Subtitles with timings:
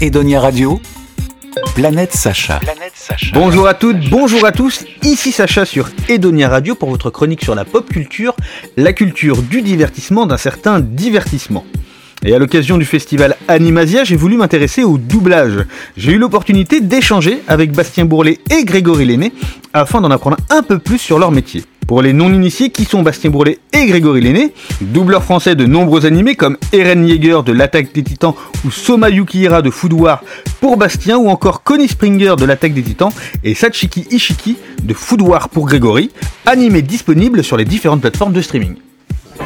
[0.00, 0.80] Edonia Radio,
[1.76, 2.60] Planète Sacha.
[3.32, 7.54] Bonjour à toutes, bonjour à tous, ici Sacha sur Edonia Radio pour votre chronique sur
[7.54, 8.34] la pop culture,
[8.76, 11.64] la culture du divertissement, d'un certain divertissement.
[12.24, 15.64] Et à l'occasion du festival Animasia, j'ai voulu m'intéresser au doublage.
[15.96, 19.32] J'ai eu l'opportunité d'échanger avec Bastien Bourlet et Grégory Lenné
[19.72, 21.64] afin d'en apprendre un peu plus sur leur métier.
[21.86, 26.34] Pour les non-initiés, qui sont Bastien Bourlet et Grégory Lenné, doubleurs français de nombreux animés
[26.34, 28.34] comme Eren Yeager de l'Attaque des Titans
[28.64, 30.22] ou Soma Yukihira de Food War
[30.60, 35.20] pour Bastien ou encore Connie Springer de l'Attaque des Titans et Sachiki Ishiki de Food
[35.20, 36.10] War pour Grégory,
[36.46, 38.76] animés disponibles sur les différentes plateformes de streaming.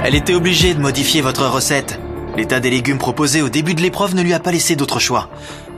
[0.05, 1.99] Elle était obligée de modifier votre recette.
[2.37, 5.29] L'état des légumes proposés au début de l'épreuve ne lui a pas laissé d'autre choix.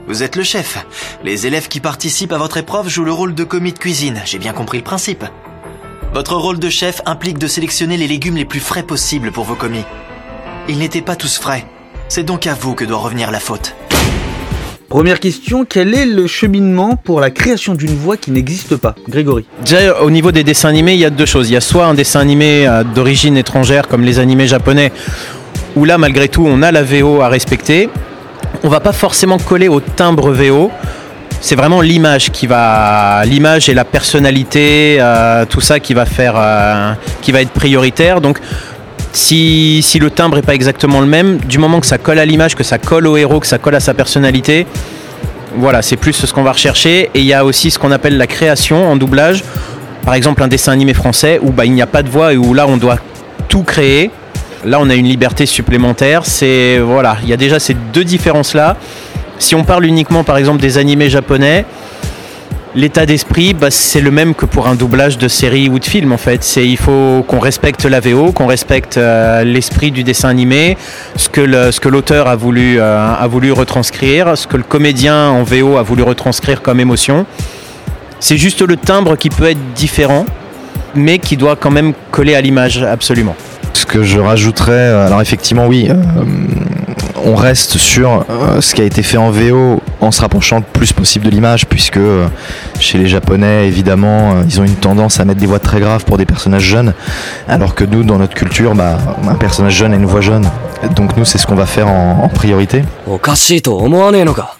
[0.07, 0.85] Vous êtes le chef.
[1.23, 4.21] Les élèves qui participent à votre épreuve jouent le rôle de commis de cuisine.
[4.25, 5.23] J'ai bien compris le principe.
[6.13, 9.55] Votre rôle de chef implique de sélectionner les légumes les plus frais possibles pour vos
[9.55, 9.85] commis.
[10.67, 11.65] Ils n'étaient pas tous frais.
[12.09, 13.77] C'est donc à vous que doit revenir la faute.
[14.89, 18.93] Première question, quel est le cheminement pour la création d'une voix qui n'existe pas?
[19.07, 21.49] Grégory Déjà, au niveau des dessins animés, il y a deux choses.
[21.49, 24.91] Il y a soit un dessin animé euh, d'origine étrangère, comme les animés japonais,
[25.77, 27.89] où là, malgré tout, on a la VO à respecter.
[28.63, 30.71] On va pas forcément coller au timbre VO.
[31.43, 36.35] C'est vraiment l'image qui va, l'image et la personnalité, euh, tout ça qui va faire,
[36.37, 38.21] euh, qui va être prioritaire.
[38.21, 38.37] Donc,
[39.11, 42.25] si, si le timbre n'est pas exactement le même, du moment que ça colle à
[42.25, 44.67] l'image, que ça colle au héros, que ça colle à sa personnalité,
[45.55, 47.09] voilà, c'est plus ce qu'on va rechercher.
[47.15, 49.43] Et il y a aussi ce qu'on appelle la création en doublage.
[50.05, 52.37] Par exemple, un dessin animé français où bah, il n'y a pas de voix et
[52.37, 52.99] où là, on doit
[53.47, 54.11] tout créer.
[54.63, 56.23] Là, on a une liberté supplémentaire.
[56.23, 58.77] C'est voilà, il y a déjà ces deux différences là.
[59.41, 61.65] Si on parle uniquement, par exemple, des animés japonais,
[62.75, 66.11] l'état d'esprit, bah, c'est le même que pour un doublage de série ou de film
[66.11, 66.57] en fait.
[66.57, 70.77] Il faut qu'on respecte la VO, qu'on respecte euh, l'esprit du dessin animé,
[71.15, 75.77] ce que l'auteur a voulu euh, a voulu retranscrire, ce que le comédien en VO
[75.77, 77.25] a voulu retranscrire comme émotion.
[78.19, 80.27] C'est juste le timbre qui peut être différent,
[80.93, 83.35] mais qui doit quand même coller à l'image absolument.
[83.73, 85.89] Ce que je rajouterais, euh, alors effectivement oui,
[87.24, 90.64] on reste sur euh, ce qui a été fait en VO en se rapprochant le
[90.64, 92.28] plus possible de l'image, puisque euh,
[92.78, 96.04] chez les Japonais, évidemment, euh, ils ont une tendance à mettre des voix très graves
[96.04, 96.94] pour des personnages jeunes,
[97.48, 98.98] alors que nous, dans notre culture, bah,
[99.28, 100.48] un personnage jeune a une voix jeune.
[100.94, 102.84] Donc nous, c'est ce qu'on va faire en, en priorité.
[103.06, 104.58] おかしいと思わねえのか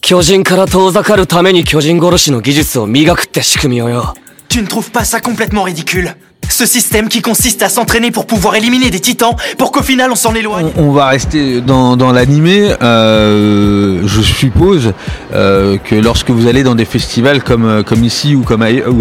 [0.00, 4.14] 巨人から遠ざかるために巨人殺しの技術を磨くって仕組みをよ。
[4.48, 6.14] Tu ne trouves pas ça complètement ridicule
[6.49, 10.15] Ce système qui consiste à s'entraîner pour pouvoir éliminer des titans, pour qu'au final on
[10.15, 10.71] s'en éloigne.
[10.77, 12.73] On, va rester dans, dans l'animé.
[12.81, 14.93] Euh, je suppose
[15.33, 18.45] euh, que lorsque vous allez dans des festivals comme, euh, ici ou,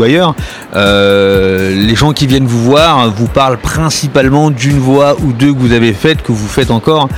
[0.03, 0.34] ailleurs,
[0.75, 5.72] les gens qui viennent vous voir vous parlent principalement d'une voix ou deux que vous
[5.72, 7.09] avez faites, que vous faites encore.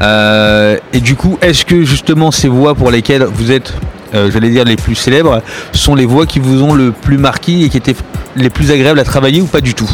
[0.00, 3.72] Et du coup, est-ce que justement ces voix pour lesquelles vous êtes,
[4.14, 5.42] euh, j'allais dire les plus célèbres,
[5.72, 7.96] sont les voix qui vous ont le plus marqué et qui étaient
[8.36, 9.90] les plus agréables à travailler ou pas du tout?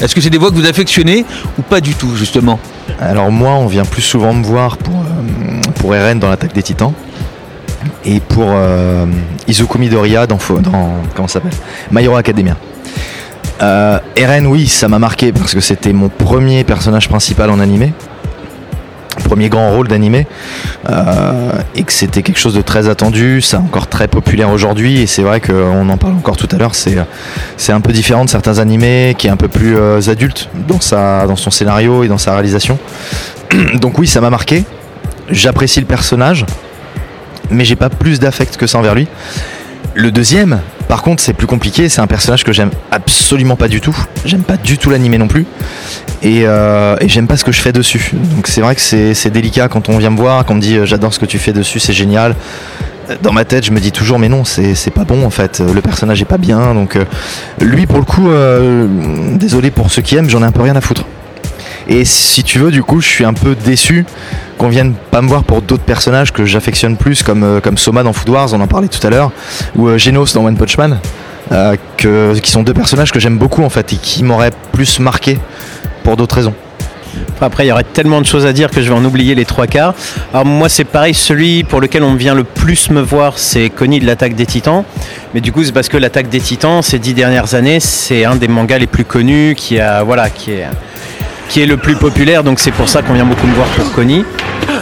[0.00, 1.24] Est-ce que c'est des voix que vous affectionnez
[1.58, 2.58] ou pas du tout justement?
[3.00, 6.62] Alors moi, on vient plus souvent me voir pour, euh, pour Eren dans l'attaque des
[6.62, 6.92] titans.
[8.04, 9.06] Et pour euh,
[9.46, 11.52] Izuku Midoriya dans, dans comment s'appelle?
[11.90, 12.56] My Academia.
[13.62, 17.92] Euh, Eren, oui, ça m'a marqué parce que c'était mon premier personnage principal en animé.
[19.24, 20.26] Premier grand rôle d'animé.
[20.88, 23.40] Euh, et que c'était quelque chose de très attendu.
[23.40, 25.00] C'est encore très populaire aujourd'hui.
[25.00, 26.74] Et c'est vrai qu'on en parle encore tout à l'heure.
[26.74, 26.96] C'est,
[27.72, 31.26] un peu différent de certains animés qui est un peu plus euh, adulte dans, sa,
[31.26, 32.78] dans son scénario et dans sa réalisation.
[33.80, 34.64] Donc oui, ça m'a marqué.
[35.30, 36.44] J'apprécie le personnage,
[37.50, 39.08] mais j'ai pas plus d'affect que ça envers lui.
[39.94, 40.60] Le deuxième,
[40.94, 41.88] par contre, c'est plus compliqué.
[41.88, 43.96] C'est un personnage que j'aime absolument pas du tout.
[44.24, 45.44] J'aime pas du tout l'animé non plus.
[46.22, 48.12] Et, euh, j'aime pas ce que je fais dessus.
[48.36, 50.84] Donc c'est vrai que c'est délicat quand on vient me voir, qu'on me dit euh,
[50.86, 52.36] j'adore ce que tu fais dessus, c'est génial.
[53.22, 55.58] Dans ma tête, je me dis toujours mais non, c'est pas bon en fait.
[55.58, 56.74] Le personnage est pas bien.
[56.74, 57.04] Donc euh,
[57.60, 58.28] lui, pour le coup,
[59.36, 61.06] désolé pour ceux qui aiment, j'en ai un peu rien à foutre.
[61.88, 64.04] Et si tu veux, du coup, je suis un peu déçu
[64.58, 68.02] qu'on vienne pas me voir pour d'autres personnages que j'affectionne plus, comme, euh, comme Soma
[68.02, 69.32] dans Food Wars, on en parlait tout à l'heure,
[69.76, 70.98] ou euh, Genos dans One Punch Man,
[71.52, 75.00] euh, que, qui sont deux personnages que j'aime beaucoup en fait et qui m'auraient plus
[75.00, 75.38] marqué
[76.02, 76.54] pour d'autres raisons.
[77.40, 79.44] Après, il y aurait tellement de choses à dire que je vais en oublier les
[79.44, 79.94] trois quarts.
[80.32, 84.00] Alors moi, c'est pareil, celui pour lequel on vient le plus me voir, c'est Connie
[84.00, 84.84] de l'attaque des Titans.
[85.34, 88.36] Mais du coup, c'est parce que l'attaque des Titans, ces dix dernières années, c'est un
[88.36, 90.66] des mangas les plus connus, qui a, voilà, qui est,
[91.48, 92.42] qui est le plus populaire.
[92.44, 94.24] Donc c'est pour ça qu'on vient beaucoup me voir pour Connie.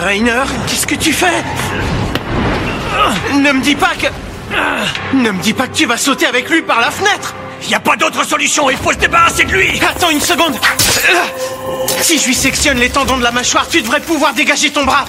[0.05, 1.43] Rainer, qu'est-ce que tu fais?
[3.35, 4.07] Ne me dis pas que...
[5.15, 7.33] Ne me dis pas que tu vas sauter avec lui par la fenêtre.
[7.69, 9.81] Y a pas d'autre solution, il faut se débarrasser de lui.
[9.89, 10.53] Attends une seconde.
[12.01, 15.05] Si je lui sectionne les tendons de la mâchoire, tu devrais pouvoir dégager ton bras.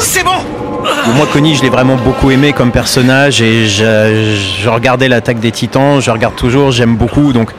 [0.00, 0.36] C'est bon.
[1.14, 5.50] Moi, Connie, je l'ai vraiment beaucoup aimé comme personnage et je, je regardais l'attaque des
[5.50, 7.50] titans, je regarde toujours, j'aime beaucoup, donc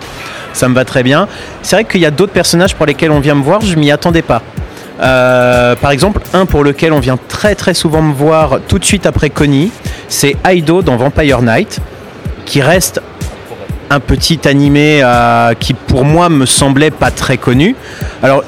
[0.57, 1.27] ça me va très bien.
[1.62, 3.92] C'est vrai qu'il y a d'autres personnages pour lesquels on vient me voir, je m'y
[3.92, 4.42] attendais pas.
[5.00, 8.86] Euh, par exemple, un pour lequel on vient très très souvent me voir tout de
[8.86, 9.71] suite après Connie,
[10.07, 11.80] c'est Aido dans Vampire Knight,
[12.45, 13.01] qui reste
[13.89, 17.75] un petit animé euh, qui pour moi me semblait pas très connu.
[18.24, 18.44] Alors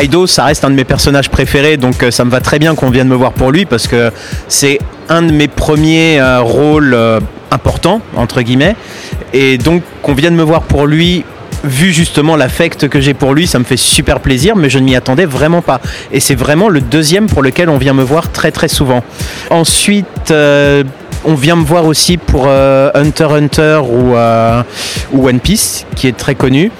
[0.00, 2.74] Aido, ça reste un de mes personnages préférés, donc euh, ça me va très bien
[2.74, 4.10] qu'on vienne me voir pour lui parce que
[4.48, 4.78] c'est
[5.08, 6.96] un de mes premiers rôles
[7.50, 8.76] importants entre guillemets,
[9.34, 11.24] et donc qu'on vienne me voir pour lui.
[11.62, 14.84] Vu justement l'affect que j'ai pour lui, ça me fait super plaisir, mais je ne
[14.84, 15.80] m'y attendais vraiment pas.
[16.10, 19.04] Et c'est vraiment le deuxième pour lequel on vient me voir très très souvent.
[19.50, 20.84] Ensuite, euh,
[21.24, 24.62] on vient me voir aussi pour euh, Hunter Hunter ou, euh,
[25.12, 26.72] ou One Piece, qui est très connu.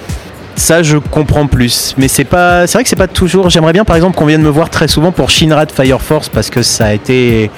[0.55, 2.65] Ça, je comprends plus, mais c'est pas.
[2.65, 3.49] C'est vrai que c'est pas toujours.
[3.51, 6.27] J'aimerais bien, par exemple, qu'on vienne me voir très souvent pour Shinra de Fire Force
[6.27, 7.51] parce que ça a été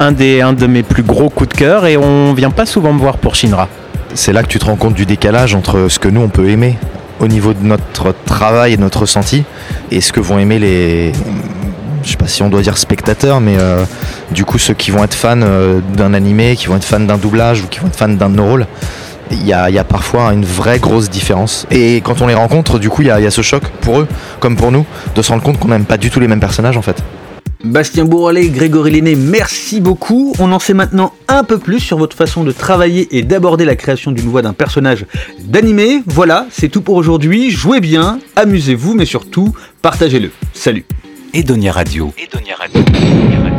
[0.00, 2.92] un des un de mes plus gros coups de cœur et on vient pas souvent
[2.92, 3.68] me voir pour Shinra.
[4.16, 6.48] C'est là que tu te rends compte du décalage entre ce que nous on peut
[6.48, 6.78] aimer
[7.20, 9.44] au niveau de notre travail et de notre ressenti
[9.90, 11.12] et ce que vont aimer les
[12.02, 13.84] je sais pas si on doit dire spectateurs mais euh,
[14.30, 17.18] du coup ceux qui vont être fans euh, d'un animé qui vont être fans d'un
[17.18, 18.66] doublage ou qui vont être fans d'un de nos rôles.
[19.30, 21.66] Il y, a, parfois une vraie grosse différence.
[21.72, 23.64] Et quand on les rencontre du coup il y a, il y a ce choc
[23.82, 24.08] pour eux
[24.40, 26.78] comme pour nous de se rendre compte qu'on n'aime pas du tout les mêmes personnages
[26.78, 27.02] en fait
[27.66, 30.32] Bastien Bourrelet, Grégory Lenné, merci beaucoup.
[30.38, 33.76] On en sait maintenant un peu plus sur votre façon de travailler et d'aborder la
[33.76, 35.04] création d'une voix d'un personnage
[35.40, 36.02] d'animé.
[36.06, 37.50] Voilà, c'est tout pour aujourd'hui.
[37.50, 40.30] Jouez bien, amusez-vous, mais surtout, partagez-le.
[40.52, 40.84] Salut
[41.34, 42.12] Edonia Radio.
[42.16, 43.55] Edonia Radio.